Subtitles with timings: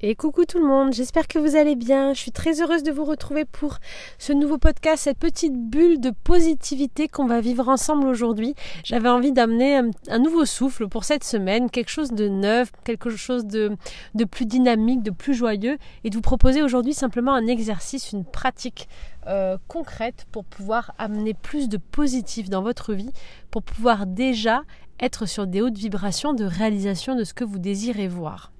[0.00, 2.14] Et coucou tout le monde, j'espère que vous allez bien.
[2.14, 3.78] Je suis très heureuse de vous retrouver pour
[4.16, 8.54] ce nouveau podcast, cette petite bulle de positivité qu'on va vivre ensemble aujourd'hui.
[8.84, 13.44] J'avais envie d'amener un, nouveau souffle pour cette semaine, quelque chose de neuf, quelque chose
[13.44, 13.76] de,
[14.14, 18.24] de plus dynamique, de plus joyeux, et de vous proposer aujourd'hui simplement un exercice, une
[18.24, 18.88] pratique
[19.26, 23.10] euh, concrète pour pouvoir amener plus de positif dans votre vie,
[23.50, 24.62] pour pouvoir déjà
[25.00, 28.52] être sur des hautes vibrations de réalisation de ce que vous désirez voir.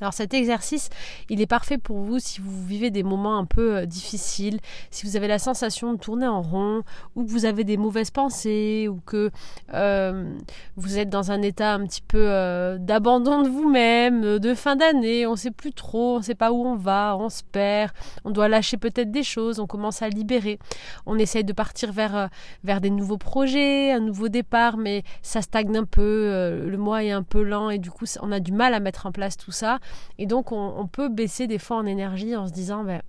[0.00, 0.88] Alors cet exercice,
[1.28, 4.58] il est parfait pour vous si vous vivez des moments un peu euh, difficiles,
[4.90, 6.82] si vous avez la sensation de tourner en rond,
[7.16, 9.30] ou que vous avez des mauvaises pensées, ou que
[9.74, 10.34] euh,
[10.76, 15.26] vous êtes dans un état un petit peu euh, d'abandon de vous-même, de fin d'année,
[15.26, 17.92] on ne sait plus trop, on ne sait pas où on va, on se perd,
[18.24, 20.58] on doit lâcher peut-être des choses, on commence à libérer,
[21.04, 22.30] on essaye de partir vers,
[22.64, 27.10] vers des nouveaux projets, un nouveau départ, mais ça stagne un peu, le mois est
[27.10, 29.52] un peu lent et du coup on a du mal à mettre en place tout
[29.52, 29.78] ça.
[30.18, 33.00] Et donc on, peut baisser des fois en énergie en se disant ben,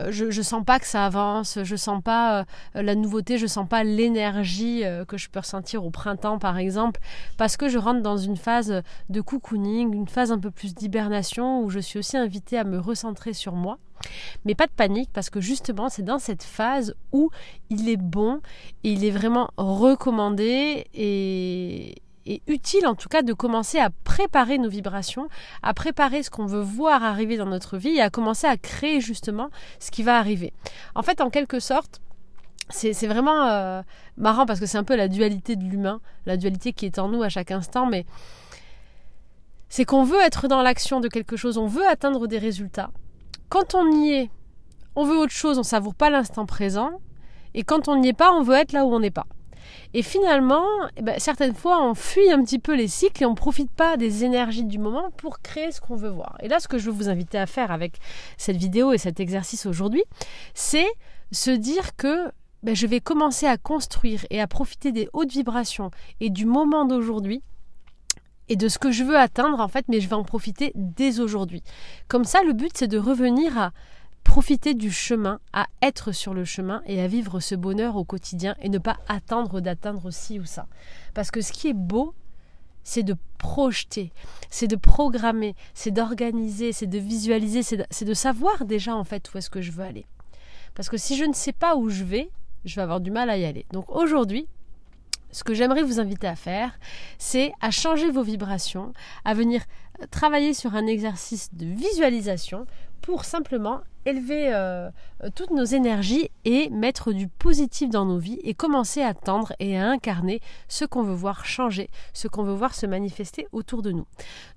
[0.00, 3.68] euh, je, sens pas que ça avance, je sens pas euh, la nouveauté, je sens
[3.68, 7.00] pas l'énergie euh, que je peux ressentir au printemps par exemple,
[7.36, 11.62] parce que je rentre dans une phase de cocooning, une phase un peu plus d'hibernation
[11.62, 13.78] où je suis aussi invitée à me recentrer sur moi.
[14.44, 17.30] Mais pas de panique parce que justement c'est dans cette phase où
[17.70, 18.40] il est bon
[18.82, 21.94] et il est vraiment recommandé et,
[22.26, 25.28] est utile en tout cas de commencer à préparer nos vibrations,
[25.62, 29.00] à préparer ce qu'on veut voir arriver dans notre vie et à commencer à créer
[29.00, 30.52] justement ce qui va arriver.
[30.94, 32.00] En fait, en quelque sorte,
[32.68, 33.82] c'est vraiment euh,
[34.16, 37.08] marrant parce que c'est un peu la dualité de l'humain, la dualité qui est en
[37.08, 38.06] nous à chaque instant, mais
[39.68, 42.90] c'est qu'on veut être dans l'action de quelque chose, on veut atteindre des résultats.
[43.48, 44.30] Quand on y est,
[44.96, 47.00] on veut autre chose, on savoure pas l'instant présent,
[47.54, 49.26] et quand on n'y est pas, on veut être là où on n'est pas.
[49.94, 50.64] Et finalement,
[50.96, 53.70] eh ben, certaines fois, on fuit un petit peu les cycles et on ne profite
[53.70, 56.36] pas des énergies du moment pour créer ce qu'on veut voir.
[56.40, 57.98] Et là, ce que je veux vous inviter à faire avec
[58.38, 60.04] cette vidéo et cet exercice aujourd'hui,
[60.54, 60.88] c'est
[61.30, 62.30] se dire que
[62.62, 65.90] ben, je vais commencer à construire et à profiter des hautes vibrations
[66.20, 67.42] et du moment d'aujourd'hui
[68.48, 71.20] et de ce que je veux atteindre en fait, mais je vais en profiter dès
[71.20, 71.62] aujourd'hui.
[72.08, 73.72] Comme ça, le but c'est de revenir à
[74.24, 78.54] profiter du chemin, à être sur le chemin et à vivre ce bonheur au quotidien
[78.60, 80.66] et ne pas attendre d'atteindre ci ou ça.
[81.14, 82.14] Parce que ce qui est beau,
[82.84, 84.12] c'est de projeter,
[84.50, 89.38] c'est de programmer, c'est d'organiser, c'est de visualiser, c'est de, savoir déjà en fait où
[89.38, 90.06] est-ce que je veux aller.
[90.74, 92.30] Parce que si je ne sais pas où je vais,
[92.64, 93.66] je vais avoir du mal à y aller.
[93.72, 94.46] Donc aujourd'hui,
[95.30, 96.78] ce que j'aimerais vous inviter à faire,
[97.18, 98.92] c'est à changer vos vibrations,
[99.24, 99.62] à venir
[100.10, 102.66] travailler sur un exercice de visualisation
[103.00, 104.90] pour simplement élever euh,
[105.34, 109.78] toutes nos énergies et mettre du positif dans nos vies et commencer à tendre et
[109.78, 113.92] à incarner ce qu'on veut voir changer, ce qu'on veut voir se manifester autour de
[113.92, 114.06] nous.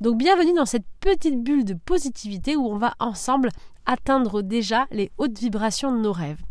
[0.02, 3.50] Donc bienvenue dans cette petite bulle de positivité où on va ensemble
[3.86, 6.42] atteindre déjà les hautes vibrations de nos rêves.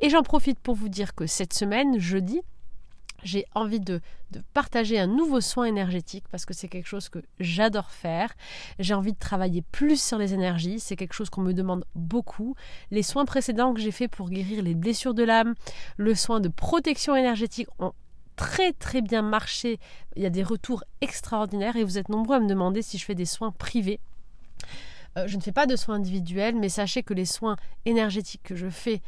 [0.00, 2.40] Et j'en profite pour vous dire que cette semaine, jeudi,
[3.22, 4.00] j'ai envie de,
[4.52, 8.34] partager un nouveau soin énergétique parce que c'est quelque chose que j'adore faire.
[8.78, 12.54] J'ai envie de travailler plus sur les énergies, c'est quelque chose qu'on me demande beaucoup.
[12.90, 15.54] Les soins précédents que j'ai faits pour guérir les blessures de l'âme,
[15.96, 17.92] le soin de protection énergétique ont
[18.36, 19.78] très très bien marché.
[20.14, 23.04] Il y a des retours extraordinaires et vous êtes nombreux à me demander si je
[23.04, 24.00] fais des soins privés.
[25.16, 28.56] Euh, je ne fais pas de soins individuels, mais sachez que les soins énergétiques que
[28.56, 29.00] je fais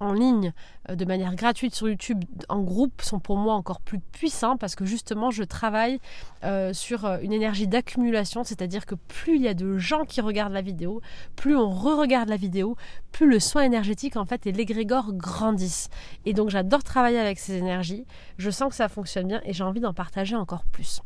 [0.00, 0.52] en ligne
[0.88, 4.74] euh, de manière gratuite sur YouTube en groupe sont pour moi encore plus puissants parce
[4.74, 6.00] que justement je travaille
[6.44, 10.52] euh, sur une énergie d'accumulation, c'est-à-dire que plus il y a de gens qui regardent
[10.52, 11.00] la vidéo,
[11.36, 12.76] plus on re-regarde la vidéo,
[13.12, 15.88] plus le soin énergétique en fait et l'égrégore grandissent.
[16.24, 18.04] Et donc j'adore travailler avec ces énergies,
[18.38, 21.02] je sens que ça fonctionne bien et j'ai envie d'en partager encore plus.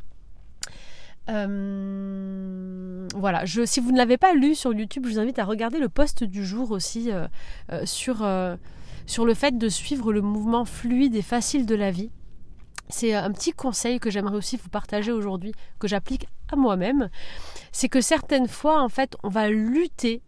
[1.29, 5.79] Euh, voilà, si vous ne l'avez pas lu sur YouTube, je vous invite à regarder
[5.79, 7.27] le post du jour aussi euh,
[7.73, 8.27] euh, sur,
[9.07, 12.11] sur le fait de suivre le mouvement fluide et facile de la vie.
[12.89, 17.11] C'est un petit conseil que j'aimerais aussi vous partager aujourd'hui, que j'applique à moi-même.
[17.73, 20.23] C'est que certaines fois, en fait, on va lutter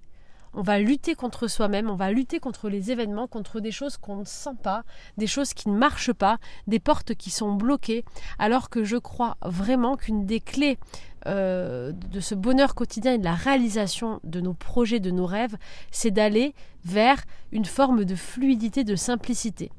[0.54, 4.16] on va lutter contre soi-même, on va lutter contre les événements, contre des choses qu'on
[4.16, 4.84] ne sent pas,
[5.16, 8.04] des choses qui ne marchent pas, des portes qui sont bloquées,
[8.38, 10.78] alors que je crois vraiment qu'une des clés
[11.26, 15.56] euh, de ce bonheur quotidien et de la réalisation de nos projets, de nos rêves,
[15.90, 16.54] c'est d'aller
[16.84, 17.22] vers
[17.52, 19.70] une forme de fluidité, de simplicité.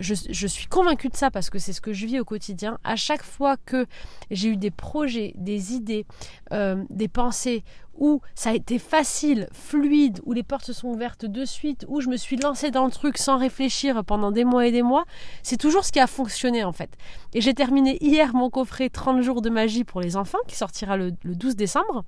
[0.00, 2.78] Je, suis convaincue de ça parce que c'est ce que je vis au quotidien.
[2.84, 3.86] À chaque fois que
[4.30, 6.06] j'ai eu des projets, des idées,
[6.52, 7.64] euh, des pensées
[7.98, 12.00] où ça a été facile, fluide, où les portes se sont ouvertes de suite, où
[12.00, 15.04] je me suis lancée dans le truc sans réfléchir pendant des mois et des mois,
[15.42, 16.90] c'est toujours ce qui a fonctionné en fait.
[17.34, 20.96] Et j'ai terminé hier mon coffret 30 jours de magie pour les enfants qui sortira
[20.96, 22.04] le, 12 décembre.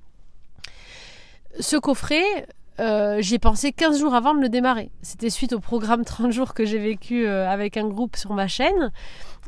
[1.59, 2.23] Ce coffret,
[2.79, 4.91] euh, j'y ai pensé 15 jours avant de le démarrer.
[5.01, 8.47] C'était suite au programme 30 jours que j'ai vécu euh, avec un groupe sur ma
[8.47, 8.91] chaîne.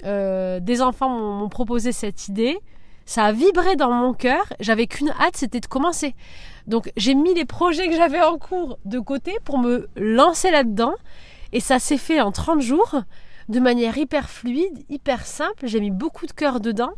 [0.06, 2.60] Euh, des enfants m'ont proposé cette idée.
[3.06, 4.54] Ça a vibré dans mon cœur.
[4.60, 6.16] J'avais qu'une hâte, c'était de commencer.
[6.68, 10.94] Donc j'ai mis les projets que j'avais en cours de côté pour me lancer là-dedans.
[11.54, 13.02] Et ça s'est fait en 30 jours
[13.50, 15.66] de manière hyper fluide, hyper simple.
[15.66, 16.94] J'ai mis beaucoup de cœur dedans.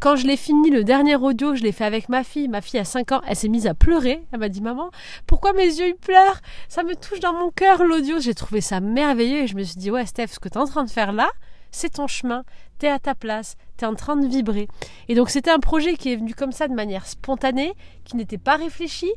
[0.00, 2.46] Quand je l'ai fini, le dernier audio, je l'ai fait avec ma fille.
[2.46, 4.22] Ma fille a 5 ans, elle s'est mise à pleurer.
[4.30, 4.90] Elle m'a dit Maman,
[5.26, 6.40] pourquoi mes yeux ils pleurent?
[6.68, 8.20] Ça me touche dans mon cœur l'audio.
[8.20, 10.60] J'ai trouvé ça merveilleux et je me suis dit Ouais, Steph, ce que tu es
[10.60, 11.28] en train de faire là,
[11.72, 12.44] c'est ton chemin.
[12.78, 13.56] Tu es à ta place.
[13.76, 14.68] Tu es en train de vibrer.
[15.08, 17.72] Et donc, c'était un projet qui est venu comme ça de manière spontanée,
[18.04, 19.10] qui n'était pas réfléchi,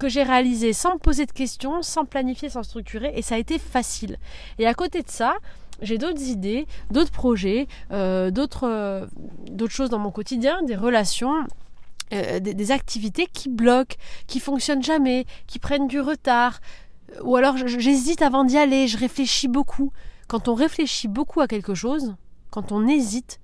[0.00, 3.38] que j'ai réalisé sans me poser de questions, sans planifier, sans structurer, et ça a
[3.38, 4.18] été facile.
[4.58, 5.36] Et à côté de ça,
[5.82, 8.30] j'ai d'autres idées, d'autres projets, euh,
[8.62, 9.06] euh,
[9.50, 11.46] d'autres choses dans mon quotidien, des relations.
[12.12, 13.96] Euh, des, activités qui bloquent,
[14.28, 16.60] qui fonctionnent jamais, qui prennent du retard,
[17.24, 19.90] ou alors j'hésite avant d'y aller, je réfléchis beaucoup.
[20.28, 22.14] Quand on réfléchit beaucoup à quelque chose,
[22.50, 23.40] quand on hésite,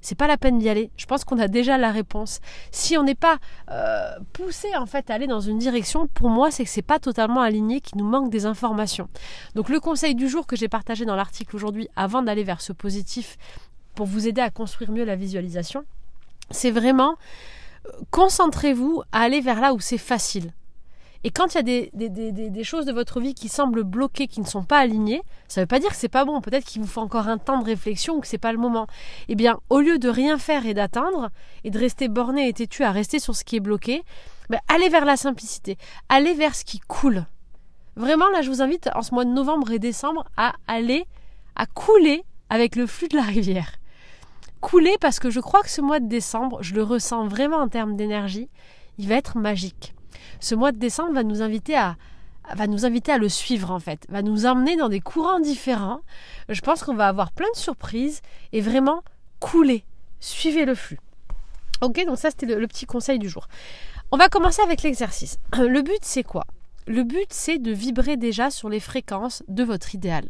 [0.00, 0.90] c'est pas la peine d'y aller.
[0.96, 2.40] Je pense qu'on a déjà la réponse.
[2.70, 3.38] Si on n'est pas
[3.70, 6.98] euh, poussé en fait à aller dans une direction, pour moi, c'est que c'est pas
[6.98, 9.08] totalement aligné, qu'il nous manque des informations.
[9.54, 12.72] Donc le conseil du jour que j'ai partagé dans l'article aujourd'hui, avant d'aller vers ce
[12.72, 13.36] positif,
[13.94, 15.84] pour vous aider à construire mieux la visualisation,
[16.50, 17.16] c'est vraiment
[17.86, 20.52] euh, concentrez-vous à aller vers là où c'est facile.
[21.22, 21.90] Et quand il y a des,
[22.50, 25.64] des, choses de votre vie qui semblent bloquées, qui ne sont pas alignées, ça ne
[25.64, 26.40] veut pas dire que c'est pas bon.
[26.40, 28.86] Peut-être qu'il vous faut encore un temps de réflexion ou que c'est pas le moment.
[29.28, 31.28] Eh bien, au lieu de rien faire et d'attendre,
[31.62, 34.02] et de rester borné et têtu à rester sur ce qui est bloqué,
[34.48, 35.76] ben, allez vers la simplicité.
[36.08, 37.26] Allez vers ce qui coule.
[37.96, 41.04] Vraiment, là, je vous invite en ce mois de novembre et décembre à aller,
[41.54, 43.74] à couler avec le flux de la rivière.
[44.62, 47.68] Couler parce que je crois que ce mois de décembre, je le ressens vraiment en
[47.68, 48.48] termes d'énergie,
[48.96, 49.94] il va être magique
[50.40, 51.96] ce mois de décembre va nous inviter à
[52.54, 56.00] va nous inviter à le suivre en fait, va nous emmener dans des courants différents.
[56.48, 58.22] Je pense qu'on va avoir plein de surprises
[58.52, 59.02] et vraiment
[59.38, 59.84] couler,
[60.18, 60.98] suivez le flux.
[61.80, 63.46] Ok, donc ça c'était le, petit conseil du jour.
[64.10, 65.38] On va commencer avec l'exercice.
[65.56, 66.44] Le but c'est quoi?
[66.86, 70.24] Le but, c'est de vibrer déjà sur les fréquences de votre idéal.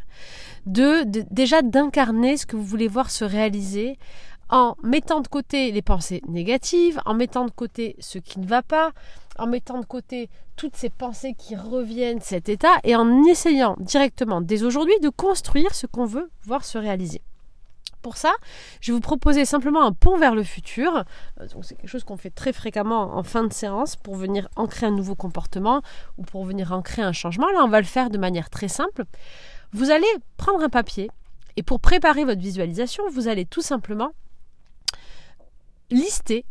[0.66, 3.98] de, déjà d'incarner ce que vous voulez voir se réaliser
[4.50, 8.62] en mettant de côté les pensées négatives, en mettant de côté ce qui ne va
[8.62, 8.92] pas,
[9.38, 14.40] en mettant de côté toutes ces pensées qui reviennent, cet état, et en essayant directement,
[14.40, 17.22] dès aujourd'hui, de construire ce qu'on veut voir se réaliser.
[18.02, 18.32] Pour ça,
[18.80, 21.04] je vais vous proposer simplement un pont vers le futur.
[21.40, 24.86] Euh, c'est quelque chose qu'on fait très fréquemment en fin de séance pour venir ancrer
[24.86, 25.82] un nouveau comportement
[26.16, 27.48] ou pour venir ancrer un changement.
[27.50, 29.04] Là, on va le faire de manière très simple.
[29.72, 30.06] Vous allez
[30.38, 31.10] prendre un papier
[31.56, 34.12] et pour préparer votre visualisation, vous allez tout simplement
[35.90, 36.44] lister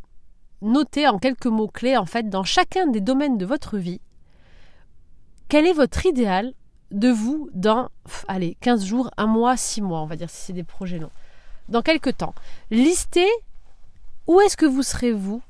[0.62, 4.02] notez en quelques mots-clés, en fait, dans chacun des domaines de votre vie,
[5.48, 6.54] quel est votre idéal
[6.92, 7.90] de vous dans,
[8.28, 11.12] allez, 15 jours, un mois, 6 mois, on va dire si c'est des projets longs.
[11.70, 12.34] Dans quelques temps.
[12.72, 13.30] Listez
[14.28, 15.42] où est-ce que vous serez vous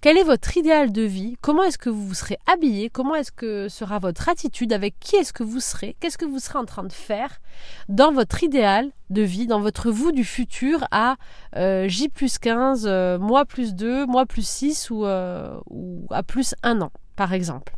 [0.00, 1.36] quel est votre idéal de vie?
[1.42, 2.88] Comment est-ce que vous vous serez habillé?
[2.88, 4.72] Comment est-ce que sera votre attitude?
[4.72, 5.94] Avec qui est-ce que vous serez?
[6.00, 7.40] Qu'est-ce que vous serez en train de faire
[7.88, 11.16] dans votre idéal de vie, dans votre vous du futur à
[11.56, 16.22] euh, J plus 15, euh, mois plus 2, mois plus 6 ou, euh, ou à
[16.22, 17.74] plus 1 an, par exemple?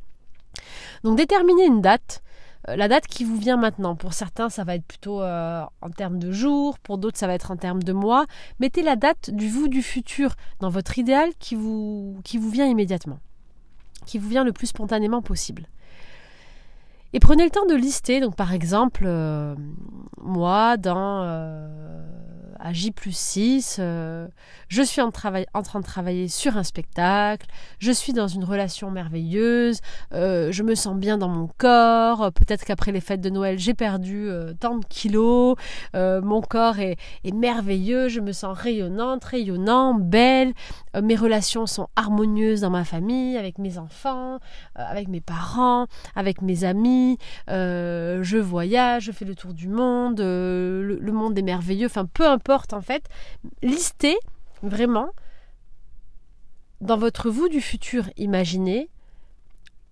[1.03, 2.23] Donc déterminez une date
[2.69, 3.97] la date qui vous vient maintenant.
[3.97, 7.35] Pour certains, ça va être plutôt euh, en termes de jours, pour d'autres, ça va
[7.35, 8.27] être en termes de mois.
[8.61, 12.67] Mettez la date du vous du futur dans votre idéal qui vous, qui vous vient
[12.67, 13.19] immédiatement,
[14.07, 15.67] qui vous vient le plus spontanément possible.
[17.15, 19.55] Et prenez le temps de lister, donc par exemple, euh,
[20.19, 21.23] moi, dans
[22.71, 24.29] J plus 6, euh,
[24.69, 27.47] je suis en, train de travailler sur un spectacle,
[27.81, 29.81] je suis dans une relation merveilleuse,
[30.15, 33.75] euh, je me sens bien dans mon corps, peut-être qu'après les fêtes de Noël j'ai
[33.75, 35.57] perdu euh, tant de kilos,
[35.95, 40.53] mon corps est, est, merveilleux, je me sens rayonnante, rayonnant, belle,
[41.01, 44.39] mes relations sont harmonieuses dans ma famille, avec mes enfants,
[44.75, 50.99] avec mes parents, avec mes amis, je voyage, je fais le tour du monde, le,
[51.01, 53.09] le monde est merveilleux, enfin peu importe en fait,
[53.63, 54.17] listez
[54.63, 55.11] vraiment
[56.81, 58.89] dans votre vous du futur imaginé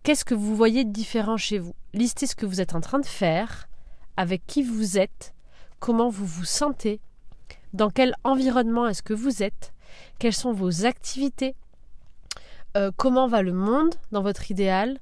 [0.02, 1.74] qu'est-ce que vous voyez de différent chez vous.
[1.92, 3.68] Listez ce que vous êtes en train de faire,
[4.16, 5.34] avec qui vous êtes,
[5.78, 7.00] comment vous vous sentez,
[7.72, 9.72] dans quel environnement est-ce que vous êtes,
[10.18, 11.54] quelles sont vos activités,
[12.76, 14.98] euh, comment va le monde dans votre idéal,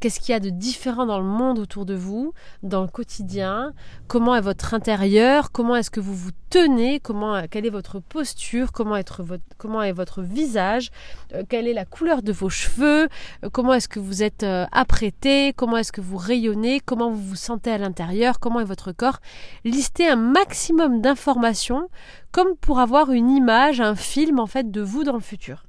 [0.00, 3.72] qu'est-ce qu'il y a de différent dans le monde autour de vous, dans le quotidien,
[4.08, 8.72] comment est votre intérieur, comment est-ce que vous vous tenez, comment, quelle est votre posture,
[8.72, 9.22] comment, votre,
[9.58, 10.90] comment est votre visage,
[11.34, 13.08] euh, quelle est la couleur de vos cheveux,
[13.44, 17.36] euh, comment est-ce que vous êtes apprêté, comment est-ce que vous rayonnez, comment vous vous
[17.36, 19.20] sentez à l'intérieur, comment est votre corps?
[19.64, 21.88] Listez un maximum d'informations
[22.32, 25.63] comme pour avoir une image, un film en fait de vous dans le futur.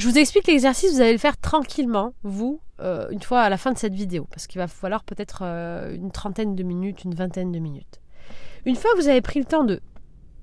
[0.00, 3.58] Je vous explique l'exercice, vous allez le faire tranquillement, vous, euh, une fois à la
[3.58, 7.14] fin de cette vidéo, parce qu'il va falloir peut-être euh, une trentaine de minutes, une
[7.14, 8.00] vingtaine de minutes.
[8.64, 9.82] Une fois que vous avez pris le temps de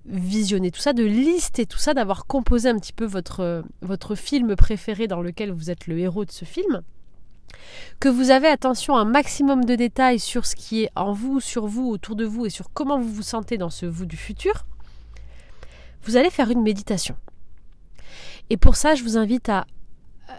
[0.05, 4.55] visionner tout ça, de lister tout ça, d'avoir composé un petit peu votre, votre film
[4.55, 6.83] préféré dans lequel vous êtes le héros de ce film,
[7.99, 11.39] que vous avez attention à un maximum de détails sur ce qui est en vous,
[11.39, 14.17] sur vous, autour de vous et sur comment vous vous sentez dans ce vous du
[14.17, 14.67] futur,
[16.03, 17.15] vous allez faire une méditation.
[18.49, 19.65] Et pour ça, je vous invite à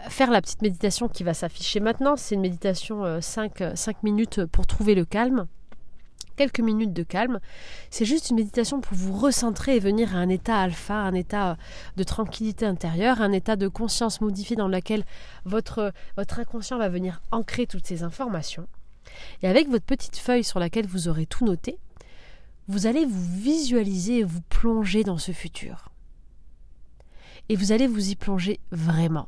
[0.09, 2.15] faire la petite méditation qui va s'afficher maintenant.
[2.15, 5.47] C'est une méditation 5, euh, 5 euh, minutes pour trouver le calme.
[6.35, 7.39] Quelques minutes de calme.
[7.89, 11.57] C'est juste une méditation pour vous recentrer et venir à un état alpha, un état
[11.97, 15.03] de tranquillité intérieure, un état de conscience modifié dans lequel
[15.43, 18.67] votre, votre inconscient va venir ancrer toutes ces informations.
[19.43, 21.77] Et avec votre petite feuille sur laquelle vous aurez tout noté,
[22.69, 25.88] vous allez vous visualiser et vous plonger dans ce futur
[27.49, 29.27] et vous allez vous y plonger vraiment.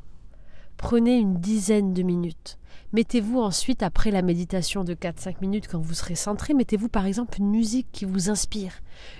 [0.76, 2.58] Prenez une dizaine de minutes.
[2.92, 7.38] Mettez-vous ensuite, après la méditation de 4-5 minutes, quand vous serez centré, mettez-vous par exemple
[7.38, 8.74] une musique qui vous inspire,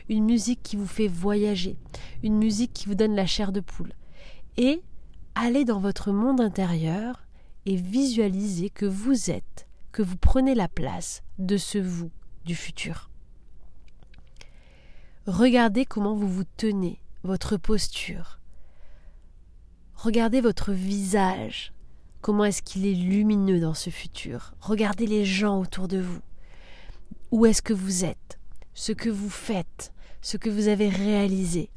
[0.08, 1.76] une musique qui vous fait voyager,
[2.22, 3.92] une musique qui vous donne la chair de poule.
[4.58, 4.82] Et
[5.34, 7.24] allez dans votre monde intérieur
[7.64, 12.10] et visualisez que vous êtes, que vous prenez la place de ce vous
[12.44, 13.08] du futur.
[15.26, 18.40] Regardez comment vous vous tenez, votre posture,
[20.02, 21.72] Regardez votre visage.
[22.22, 24.52] Comment est-ce qu'il est lumineux dans ce futur?
[24.60, 26.18] Regardez les gens autour de vous.
[27.30, 28.40] Où est-ce que vous êtes?
[28.74, 29.92] Ce que vous faites?
[30.20, 31.70] Ce que vous avez réalisé?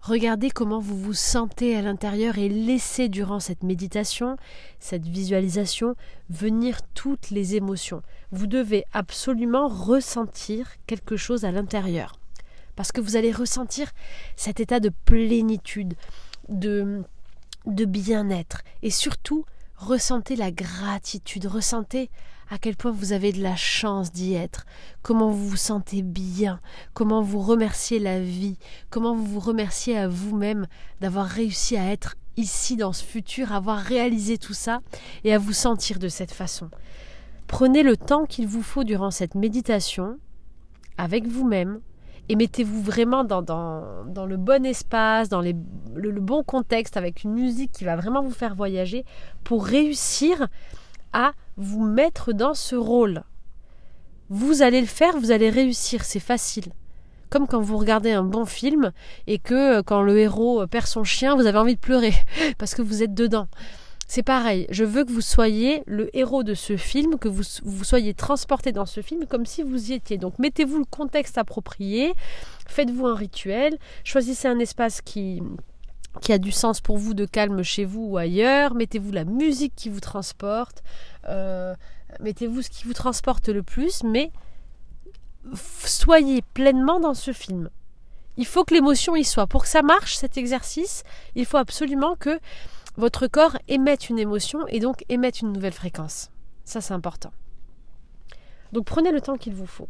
[0.00, 4.38] Regardez comment vous vous sentez à l'intérieur et laissez durant cette méditation,
[4.80, 5.96] cette visualisation,
[6.30, 8.00] venir toutes les émotions.
[8.32, 12.14] Vous devez absolument ressentir quelque chose à l'intérieur.
[12.74, 13.90] Parce que vous allez ressentir
[14.34, 15.92] cet état de plénitude,
[16.48, 17.02] de,
[17.66, 19.44] de bien-être et surtout
[19.76, 22.10] ressentez la gratitude, ressentez
[22.48, 24.66] à quel point vous avez de la chance d'y être,
[25.02, 26.60] comment vous vous sentez bien,
[26.94, 28.56] comment vous remerciez la vie,
[28.88, 30.66] comment vous vous remerciez à vous-même
[31.00, 34.80] d'avoir réussi à être ici dans ce futur, avoir réalisé tout ça
[35.24, 36.70] et à vous sentir de cette façon.
[37.46, 40.18] Prenez le temps qu'il vous faut durant cette méditation
[40.98, 41.80] avec vous-même,
[42.28, 43.40] et mettez-vous vraiment dans,
[44.26, 45.52] le bon espace, dans le,
[46.20, 49.04] bon contexte, avec une musique qui va vraiment vous faire voyager
[49.44, 50.48] pour réussir
[51.12, 53.22] à vous mettre dans ce rôle.
[54.28, 56.72] Vous allez le faire, vous allez réussir, c'est facile.
[57.30, 58.92] Comme quand vous regardez un bon film
[59.26, 62.12] et que euh, quand le héros perd son chien, vous avez envie de pleurer
[62.58, 63.48] parce que vous êtes dedans.
[64.08, 67.84] C'est pareil, je veux que vous soyez le héros de ce film, que vous, vous
[67.84, 70.16] soyez transporté dans ce film comme si vous y étiez.
[70.16, 72.14] Donc mettez-vous le contexte approprié,
[72.68, 75.42] faites-vous un rituel, choisissez un espace qui,
[76.20, 79.72] qui a du sens pour vous de calme chez vous ou ailleurs, mettez-vous la musique
[79.74, 80.84] qui vous transporte,
[81.28, 81.74] euh,
[82.20, 84.30] mettez-vous ce qui vous transporte le plus, mais
[85.84, 87.70] soyez pleinement dans ce film.
[88.36, 89.46] Il faut que l'émotion y soit.
[89.46, 92.38] Pour que ça marche, cet exercice, il faut absolument que
[92.96, 96.30] votre corps émette une émotion et donc émette une nouvelle fréquence.
[96.64, 97.32] Ça, c'est important.
[98.72, 99.88] Donc prenez le temps qu'il vous faut.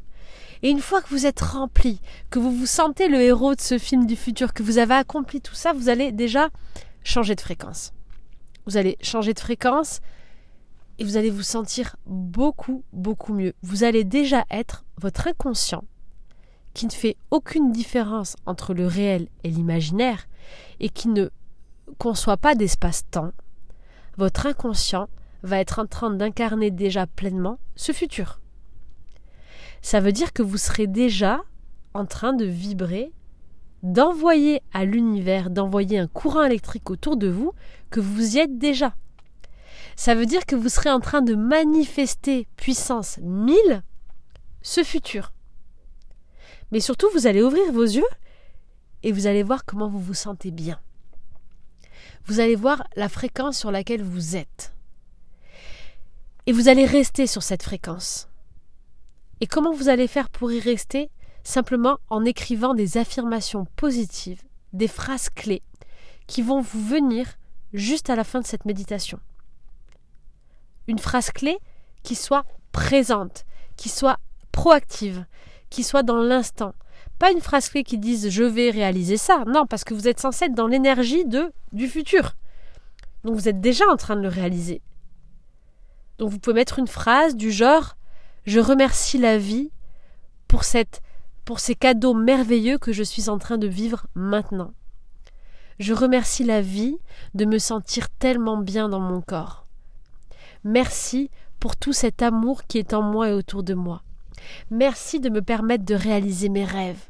[0.62, 3.78] Et une fois que vous êtes rempli, que vous vous sentez le héros de ce
[3.78, 6.48] film du futur, que vous avez accompli tout ça, vous allez déjà
[7.04, 7.92] changer de fréquence.
[8.66, 10.00] Vous allez changer de fréquence
[10.98, 13.54] et vous allez vous sentir beaucoup, beaucoup mieux.
[13.62, 15.84] Vous allez déjà être votre inconscient
[16.75, 20.26] qui ne fait aucune différence entre le réel et l'imaginaire
[20.80, 21.30] et qui ne
[21.99, 23.33] conçoit pas d'espace-temps,
[24.16, 25.09] votre inconscient
[25.43, 28.40] va être en train d'incarner déjà pleinement ce futur.
[29.83, 31.43] Ça veut dire que vous serez déjà
[31.95, 33.12] en train de vibrer,
[33.83, 37.52] d'envoyer à l'univers, d'envoyer un courant électrique autour de vous,
[37.90, 38.95] que vous y êtes déjà.
[39.95, 43.83] Ça veut dire que vous serez en train de manifester puissance 1000
[44.62, 45.33] ce futur.
[46.73, 48.09] Mais surtout, vous allez ouvrir vos yeux
[49.02, 50.81] et vous allez voir comment vous vous sentez bien
[52.26, 54.75] vous allez voir la fréquence sur laquelle vous êtes.
[56.47, 58.28] Et vous allez rester sur cette fréquence.
[59.40, 61.11] Et comment vous allez faire pour y rester?
[61.45, 64.42] Simplement en écrivant des affirmations positives,
[64.73, 65.62] des phrases clés
[66.26, 67.38] qui vont vous venir
[67.73, 69.21] juste à la fin de cette méditation.
[70.88, 71.59] Une phrase clé
[72.02, 73.45] qui soit présente,
[73.76, 74.18] qui soit
[74.50, 75.25] proactive,
[75.71, 76.75] qui soit dans l'instant.
[77.18, 79.44] Pas une phrase clé qui dise je vais réaliser ça.
[79.46, 82.37] Non, parce que vous êtes censé être dans l'énergie de du futur.
[83.25, 84.82] Donc vous êtes déjà en train de le réaliser.
[86.18, 87.96] Donc vous pouvez mettre une phrase du genre
[88.46, 89.70] je remercie la vie
[90.46, 91.02] pour cette
[91.44, 94.73] pour ces cadeaux merveilleux que je suis en train de vivre maintenant.
[95.78, 96.96] Je remercie la vie
[97.35, 99.66] de me sentir tellement bien dans mon corps.
[100.64, 101.30] Merci
[101.61, 104.02] pour tout cet amour qui est en moi et autour de moi.
[104.70, 107.04] Merci de me permettre de réaliser mes rêves.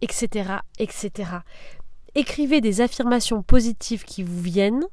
[0.00, 0.58] Etc.
[0.78, 1.10] etc.
[2.14, 4.84] Écrivez des affirmations positives qui vous viennent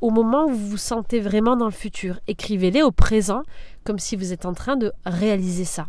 [0.00, 2.20] au moment où vous vous sentez vraiment dans le futur.
[2.26, 3.42] Écrivez-les au présent,
[3.84, 5.88] comme si vous êtes en train de réaliser ça.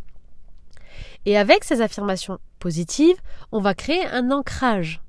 [1.26, 3.16] Et avec ces affirmations positives,
[3.52, 5.02] on va créer un ancrage.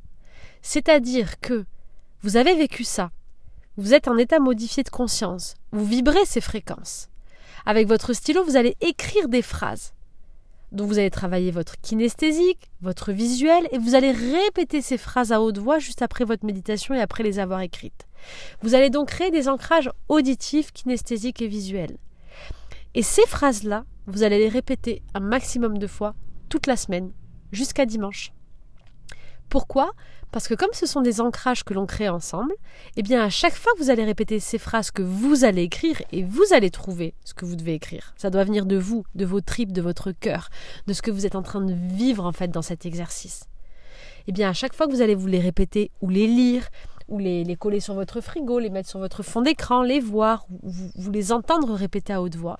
[0.60, 1.64] C'est-à-dire que
[2.22, 3.10] vous avez vécu ça,
[3.76, 7.08] vous êtes en état modifié de conscience, vous vibrez ces fréquences.
[7.66, 9.92] Avec votre stylo, vous allez écrire des phrases.
[10.72, 15.42] Donc vous allez travailler votre kinesthésique, votre visuel, et vous allez répéter ces phrases à
[15.42, 18.06] haute voix juste après votre méditation et après les avoir écrites.
[18.62, 21.98] Vous allez donc créer des ancrages auditifs, kinesthésiques et visuels.
[22.94, 26.14] Et ces phrases-là, vous allez les répéter un maximum de fois
[26.48, 27.12] toute la semaine,
[27.52, 28.32] jusqu'à dimanche.
[29.48, 29.92] Pourquoi?
[30.32, 32.54] Parce que comme ce sont des ancrages que l'on crée ensemble,
[32.96, 36.00] eh bien à chaque fois que vous allez répéter ces phrases que vous allez écrire
[36.10, 38.14] et vous allez trouver ce que vous devez écrire.
[38.16, 40.48] Ça doit venir de vous, de vos tripes, de votre cœur,
[40.86, 43.44] de ce que vous êtes en train de vivre en fait dans cet exercice.
[44.26, 46.66] Eh bien à chaque fois que vous allez vous les répéter ou les lire,
[47.08, 50.90] ou les, coller sur votre frigo, les mettre sur votre fond d'écran, les voir, vous,
[50.94, 52.58] vous les entendre répéter à haute voix,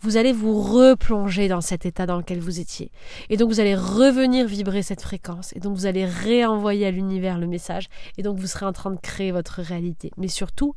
[0.00, 2.90] vous allez vous replonger dans cet état dans lequel vous étiez.
[3.30, 5.52] Et donc vous allez revenir vibrer cette fréquence.
[5.56, 7.88] Et donc vous allez réenvoyer à l'univers le message.
[8.18, 10.10] Et donc vous serez en train de créer votre réalité.
[10.16, 10.74] Mais surtout,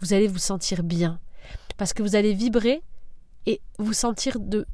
[0.00, 1.20] vous allez vous sentir bien.
[1.76, 2.82] Parce que vous allez vibrer
[3.46, 4.66] et vous sentir de,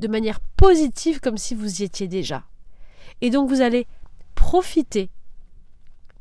[0.00, 2.44] de manière positive comme si vous y étiez déjà.
[3.20, 3.86] Et donc vous allez
[4.34, 5.10] profiter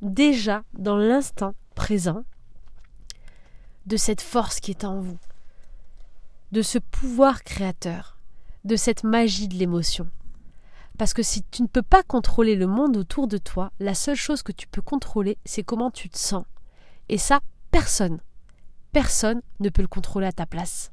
[0.02, 2.24] déjà dans l'instant présent
[3.86, 5.18] de cette force qui est en vous
[6.52, 8.18] de ce pouvoir créateur,
[8.64, 10.08] de cette magie de l'émotion.
[10.98, 14.16] Parce que si tu ne peux pas contrôler le monde autour de toi, la seule
[14.16, 16.46] chose que tu peux contrôler, c'est comment tu te sens.
[17.10, 18.20] Et ça, personne,
[18.92, 20.92] personne ne peut le contrôler à ta place.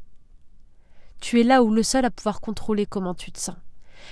[1.21, 3.57] Tu es là où le seul à pouvoir contrôler comment tu te sens.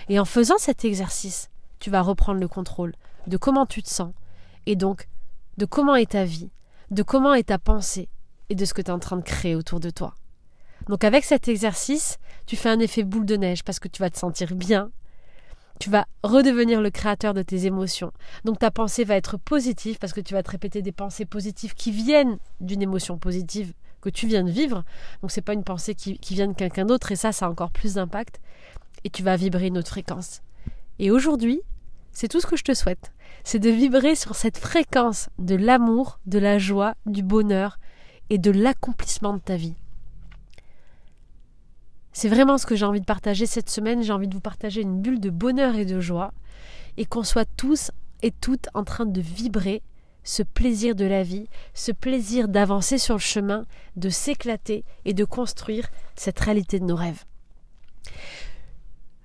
[0.09, 2.95] Et en faisant cet exercice, tu vas reprendre le contrôle
[3.27, 4.13] de comment tu te sens,
[4.67, 5.09] et donc
[5.59, 6.51] de comment est ta vie,
[6.91, 8.09] de comment est ta pensée,
[8.49, 10.15] et de ce que tu es en train de créer autour de toi.
[10.89, 14.11] Donc avec cet exercice, tu fais un effet boule de neige parce que tu vas
[14.11, 14.91] te sentir bien.
[15.81, 18.13] Tu vas redevenir le créateur de tes émotions.
[18.45, 21.75] Donc ta pensée va être positive parce que tu vas te répéter des pensées positives
[21.75, 24.85] qui viennent d'une émotion positive que tu viens de vivre.
[25.23, 27.51] Donc c'est pas une pensée qui, qui vient de quelqu'un d'autre et ça, ça a
[27.51, 28.41] encore plus d'impact.
[29.05, 30.43] Et tu vas vibrer une autre fréquence.
[30.99, 31.63] Et aujourd'hui,
[32.13, 33.13] c'est tout ce que je te souhaite.
[33.43, 37.79] C'est de vibrer sur cette fréquence de l'amour, de la joie, du bonheur
[38.31, 39.75] et de l'accomplissement de ta vie.
[42.13, 44.03] C'est vraiment ce que j'ai envie de partager cette semaine.
[44.03, 46.33] J'ai envie de vous partager une bulle de bonheur et de joie
[46.97, 47.91] et qu'on soit tous
[48.23, 49.83] et toutes en train de vibrer
[50.25, 53.65] ce plaisir de la vie, ce plaisir d'avancer sur le chemin,
[53.97, 57.25] de s'éclater et de construire cette réalité de nos rêves.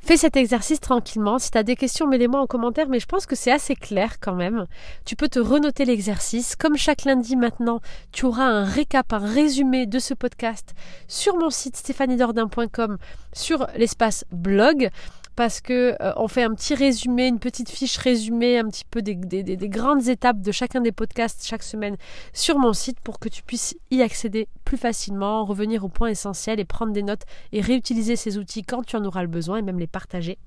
[0.07, 1.37] Fais cet exercice tranquillement.
[1.37, 4.21] Si tu as des questions, mets-les-moi en commentaire, mais je pense que c'est assez clair
[4.21, 4.65] quand même.
[5.03, 6.55] Tu peux te renoter l'exercice.
[6.55, 7.81] Comme chaque lundi maintenant,
[8.13, 10.75] tu auras un récap, un résumé de ce podcast
[11.09, 12.97] sur mon site stéphaniedordin.com
[13.33, 14.91] sur l'espace blog
[15.38, 19.04] parce que euh, on fait un petit résumé, une petite fiche résumée, un petit peu
[19.04, 21.95] des, des, grandes étapes de chacun des podcasts chaque semaine
[22.34, 26.60] sur mon site pour que tu puisses y accéder plus facilement, revenir au point essentiel
[26.60, 27.21] et prendre des notes
[27.52, 30.39] et réutiliser ces outils quand tu en auras le besoin et même les partager.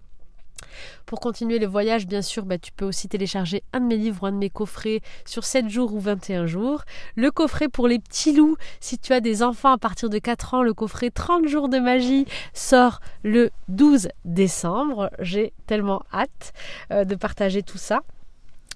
[1.06, 4.26] Pour continuer le voyage, bien sûr, bah, tu peux aussi télécharger un de mes livres
[4.26, 6.82] un de mes coffrets sur 7 jours ou 21 jours.
[7.16, 10.54] Le coffret pour les petits loups, si tu as des enfants à partir de 4
[10.54, 15.10] ans, le coffret 30 jours de magie sort le 12 décembre.
[15.20, 16.52] J'ai tellement hâte
[16.92, 18.02] euh, de partager tout ça.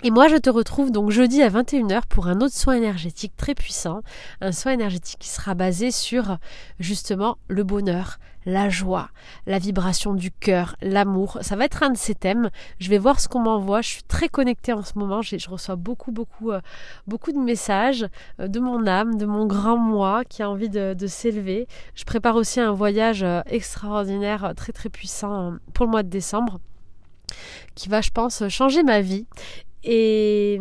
[0.07, 3.55] Et moi, je te retrouve donc jeudi à 21h pour un autre soin énergétique très
[3.55, 4.03] puissant,
[4.43, 6.37] un soin énergétique qui sera basé sur
[6.79, 9.09] justement le bonheur, la joie,
[9.47, 11.39] la vibration du cœur, l'amour.
[11.41, 12.51] Ça va être un de ces thèmes.
[12.81, 13.81] Je vais voir ce qu'on m'envoie.
[13.81, 15.23] Je suis très connectée en ce moment.
[15.23, 16.61] Je reçois beaucoup, beaucoup, euh,
[17.07, 18.05] beaucoup de messages
[18.41, 21.67] euh, de mon âme, de mon grand moi qui a envie de, s'élever.
[21.95, 26.61] Je prépare aussi un voyage euh, extraordinaire, très, très puissant pour le mois de décembre
[27.75, 29.27] qui va, je pense, changer ma vie.
[29.85, 30.59] Et,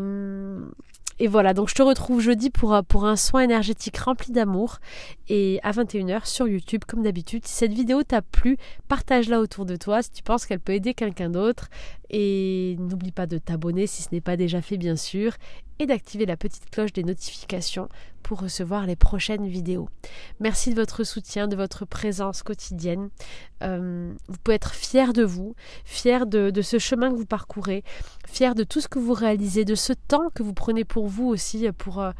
[1.27, 4.79] voilà, donc je te retrouve jeudi pour, pour un soin énergétique rempli d'amour
[5.29, 7.45] et à 21h sur YouTube comme d'habitude.
[7.47, 8.57] Si cette vidéo t'a plu,
[8.89, 11.69] partage-la autour de toi si tu penses qu'elle peut aider quelqu'un d'autre.
[12.09, 15.33] Et n'oublie pas de t'abonner si ce n'est pas déjà fait bien sûr
[15.86, 17.89] d'activer la petite cloche des notifications
[18.24, 19.89] pour recevoir les prochaines vidéos.
[20.39, 23.10] Merci de votre soutien, de votre présence quotidienne.
[23.62, 27.84] Euh, vous pouvez être fier de vous, fier de, ce chemin que vous parcourez,
[28.28, 31.28] fier de tout ce que vous réalisez, de ce temps que vous prenez pour vous
[31.28, 32.12] aussi, pour, euh,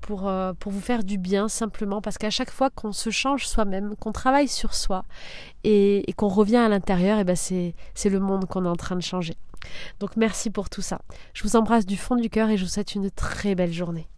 [0.00, 3.46] pour, euh, pour vous faire du bien simplement, parce qu'à chaque fois qu'on se change
[3.46, 5.04] soi-même, qu'on travaille sur soi
[5.62, 9.02] et, qu'on revient à l'intérieur, eh ben c'est le monde qu'on est en train de
[9.02, 9.36] changer.
[9.98, 11.00] Donc merci pour tout ça.
[11.34, 14.08] Je vous embrasse du fond du cœur et je vous souhaite une très belle journée.